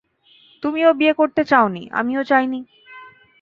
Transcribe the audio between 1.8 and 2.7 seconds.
আমিও চাইনি।